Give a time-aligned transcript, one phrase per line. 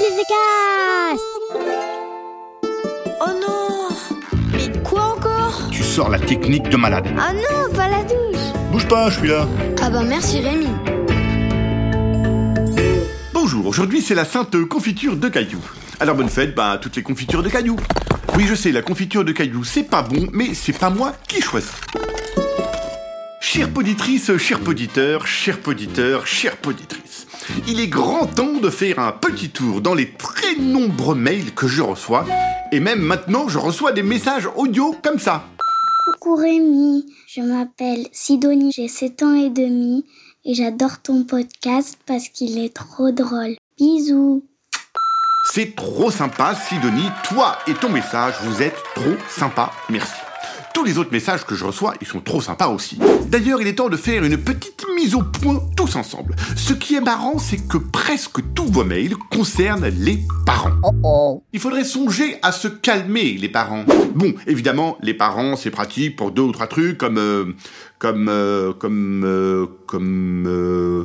[0.00, 1.18] les
[3.20, 3.88] Oh non
[4.52, 5.68] Mais quoi encore?
[5.70, 7.06] Tu sors la technique de malade.
[7.18, 8.40] Ah non, pas la douche
[8.72, 9.46] Bouge pas, je suis là.
[9.82, 10.68] Ah bah merci Rémi
[13.32, 15.64] Bonjour, aujourd'hui c'est la sainte confiture de cailloux.
[15.98, 17.78] Alors bonne fête, bah toutes les confitures de cailloux.
[18.36, 21.42] Oui, je sais, la confiture de cailloux, c'est pas bon, mais c'est pas moi qui
[21.42, 21.72] choisis.
[23.40, 27.09] Chère poditrice, cher poditeur, cher poditeur, chère poditrice.
[27.66, 31.68] Il est grand temps de faire un petit tour dans les très nombreux mails que
[31.68, 32.24] je reçois.
[32.72, 35.44] Et même maintenant, je reçois des messages audio comme ça.
[36.04, 40.04] Coucou Rémi, je m'appelle Sidonie, j'ai 7 ans et demi
[40.44, 43.56] et j'adore ton podcast parce qu'il est trop drôle.
[43.78, 44.44] Bisous
[45.52, 47.08] C'est trop sympa, Sidonie.
[47.24, 49.70] Toi et ton message, vous êtes trop sympa.
[49.88, 50.29] Merci.
[50.72, 52.98] Tous les autres messages que je reçois, ils sont trop sympas aussi.
[53.26, 56.34] D'ailleurs, il est temps de faire une petite mise au point tous ensemble.
[56.56, 61.42] Ce qui est marrant, c'est que presque tous vos mails concernent les parents.
[61.52, 63.84] Il faudrait songer à se calmer, les parents.
[64.14, 67.18] Bon, évidemment, les parents, c'est pratique pour deux ou trois trucs comme...
[67.18, 67.52] euh,
[67.98, 68.28] comme...
[68.28, 69.22] euh, comme...
[69.24, 70.99] euh, comme...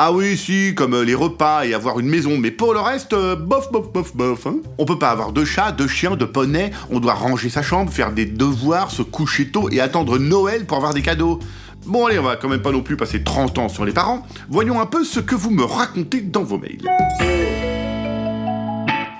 [0.00, 3.14] ah oui, si, comme euh, les repas et avoir une maison, mais pour le reste,
[3.14, 4.46] euh, bof, bof, bof, bof.
[4.46, 4.58] Hein.
[4.78, 7.90] On peut pas avoir deux chats, deux chiens, deux poneys, on doit ranger sa chambre,
[7.90, 11.40] faire des devoirs, se coucher tôt et attendre Noël pour avoir des cadeaux.
[11.84, 14.24] Bon allez, on va quand même pas non plus passer 30 ans sur les parents.
[14.48, 16.88] Voyons un peu ce que vous me racontez dans vos mails.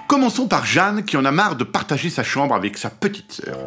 [0.07, 3.59] Commençons par Jeanne qui en a marre de partager sa chambre avec sa petite sœur.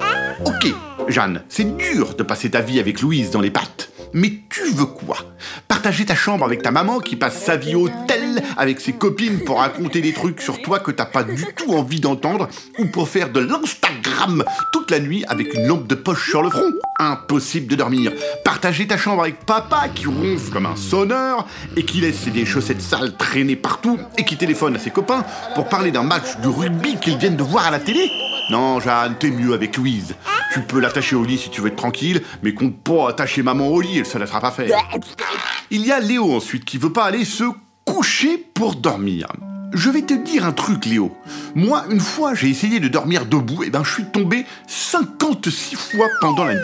[0.45, 0.73] Ok,
[1.09, 3.90] Jeanne, c'est dur de passer ta vie avec Louise dans les pattes.
[4.13, 5.17] Mais tu veux quoi?
[5.67, 9.43] Partager ta chambre avec ta maman qui passe sa vie au tel avec ses copines
[9.45, 13.07] pour raconter des trucs sur toi que t'as pas du tout envie d'entendre ou pour
[13.07, 16.71] faire de l'Instagram toute la nuit avec une lampe de poche sur le front?
[16.99, 18.11] Impossible de dormir.
[18.43, 22.81] Partager ta chambre avec papa qui ronfle comme un sonneur et qui laisse ses chaussettes
[22.81, 25.23] sales traîner partout et qui téléphone à ses copains
[25.55, 28.11] pour parler d'un match de rugby qu'ils viennent de voir à la télé?
[28.49, 30.13] Non, Jeanne, t'es mieux avec Louise.
[30.53, 33.69] Tu peux l'attacher au lit si tu veux être tranquille, mais compte pas attacher maman
[33.69, 34.69] au lit, elle se laissera pas faire.
[35.69, 37.45] Il y a Léo ensuite qui veut pas aller se
[37.85, 39.27] coucher pour dormir.
[39.73, 41.15] Je vais te dire un truc, Léo.
[41.55, 46.07] Moi, une fois, j'ai essayé de dormir debout, et ben je suis tombé 56 fois
[46.19, 46.61] pendant la nuit.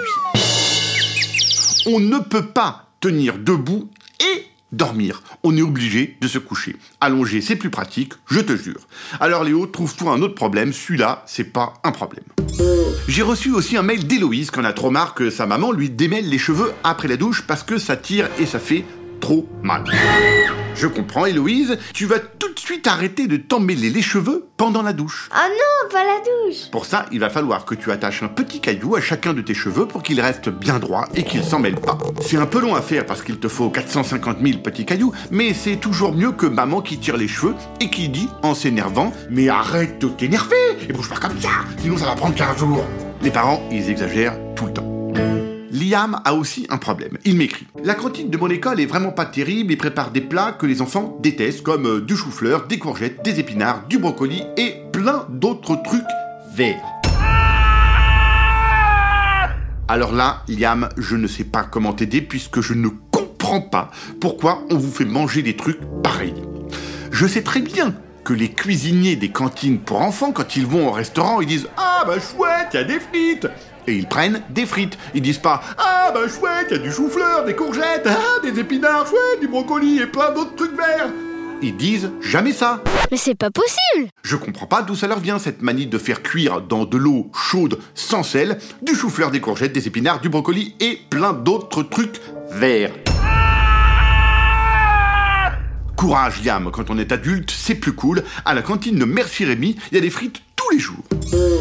[1.85, 3.89] On ne peut pas tenir debout
[4.19, 5.21] et dormir.
[5.43, 6.75] On est obligé de se coucher.
[7.01, 8.81] Allonger, c'est plus pratique, je te jure.
[9.19, 12.25] Alors Léo, trouve-toi un autre problème, celui-là, c'est pas un problème.
[13.07, 16.29] J'ai reçu aussi un mail d'Héloïse qu'on a trop marre que sa maman lui démêle
[16.29, 18.83] les cheveux après la douche parce que ça tire et ça fait
[19.19, 19.83] trop mal.
[20.75, 24.93] Je comprends Héloïse, tu vas tout de suite arrêter de t'emmêler les cheveux pendant la
[24.93, 25.27] douche.
[25.33, 28.59] Ah non, pas la douche Pour ça, il va falloir que tu attaches un petit
[28.59, 31.81] caillou à chacun de tes cheveux pour qu'ils restent bien droits et qu'ils s'en mêlent
[31.81, 31.97] pas.
[32.21, 35.55] C'est un peu long à faire parce qu'il te faut 450 000 petits cailloux, mais
[35.55, 39.49] c'est toujours mieux que maman qui tire les cheveux et qui dit en s'énervant Mais
[39.49, 40.55] arrête de t'énerver
[40.87, 42.85] et bouge pas comme ça, sinon ça va prendre 15 jours.
[43.23, 45.56] Les parents, ils exagèrent tout le temps.
[45.71, 47.17] Liam a aussi un problème.
[47.25, 50.53] Il m'écrit La cantine de mon école est vraiment pas terrible et prépare des plats
[50.53, 54.75] que les enfants détestent, comme euh, du chou-fleur, des courgettes, des épinards, du brocoli et
[54.91, 56.03] plein d'autres trucs
[56.53, 56.83] verts.
[59.89, 64.63] Alors là, Liam, je ne sais pas comment t'aider puisque je ne comprends pas pourquoi
[64.69, 66.33] on vous fait manger des trucs pareils.
[67.11, 67.93] Je sais très bien
[68.27, 72.03] que les cuisiniers des cantines pour enfants, quand ils vont au restaurant, ils disent Ah
[72.05, 73.47] bah chouette, il y a des frites
[73.87, 74.97] Et ils prennent des frites.
[75.15, 78.59] Ils disent pas Ah bah chouette, il y a du chou-fleur, des courgettes, ah, des
[78.59, 81.07] épinards, chouette, du brocoli et plein d'autres trucs verts
[81.61, 85.39] Ils disent jamais ça Mais c'est pas possible je comprends pas d'où ça leur vient
[85.39, 89.71] cette manie de faire cuire dans de l'eau chaude sans sel du chou-fleur, des courgettes,
[89.71, 92.19] des épinards, du brocoli et plein d'autres trucs
[92.51, 92.91] verts.
[95.97, 98.23] Courage Liam, quand on est adulte, c'est plus cool.
[98.45, 101.03] À la cantine de Merci Rémi, il y a des frites tous les jours.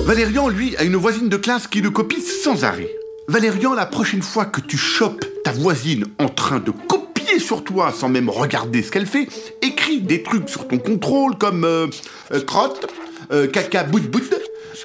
[0.05, 2.91] Valérian, lui, a une voisine de classe qui le copie sans arrêt.
[3.29, 7.93] Valérian, la prochaine fois que tu chopes ta voisine en train de copier sur toi
[7.93, 9.27] sans même regarder ce qu'elle fait,
[9.63, 11.87] écris des trucs sur ton contrôle comme euh,
[12.33, 12.87] euh, crotte,
[13.33, 14.23] euh, caca bout bout,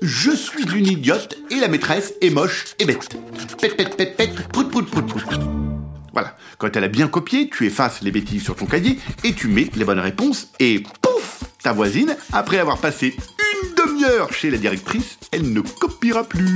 [0.02, 3.10] je suis une idiote et la maîtresse est moche et bête.
[6.62, 9.72] Quand elle a bien copié, tu effaces les bêtises sur ton cahier et tu mets
[9.76, 13.16] les bonnes réponses et pouf Ta voisine, après avoir passé
[13.64, 16.54] une demi-heure chez la directrice, elle ne copiera plus.